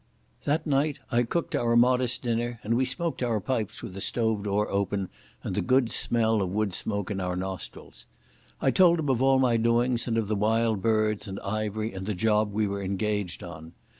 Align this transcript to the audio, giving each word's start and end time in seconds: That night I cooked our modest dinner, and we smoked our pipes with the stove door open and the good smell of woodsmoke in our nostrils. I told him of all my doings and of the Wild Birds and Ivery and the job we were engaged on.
That 0.45 0.65
night 0.65 0.97
I 1.11 1.21
cooked 1.21 1.55
our 1.55 1.75
modest 1.75 2.23
dinner, 2.23 2.57
and 2.63 2.73
we 2.75 2.85
smoked 2.85 3.21
our 3.21 3.39
pipes 3.39 3.83
with 3.83 3.93
the 3.93 4.01
stove 4.01 4.41
door 4.45 4.67
open 4.71 5.09
and 5.43 5.53
the 5.53 5.61
good 5.61 5.91
smell 5.91 6.41
of 6.41 6.49
woodsmoke 6.49 7.11
in 7.11 7.21
our 7.21 7.35
nostrils. 7.35 8.07
I 8.59 8.71
told 8.71 8.97
him 8.97 9.09
of 9.09 9.21
all 9.21 9.37
my 9.37 9.57
doings 9.57 10.07
and 10.07 10.17
of 10.17 10.27
the 10.27 10.35
Wild 10.35 10.81
Birds 10.81 11.27
and 11.27 11.39
Ivery 11.41 11.93
and 11.93 12.07
the 12.07 12.15
job 12.15 12.51
we 12.51 12.65
were 12.67 12.81
engaged 12.81 13.43
on. 13.43 13.73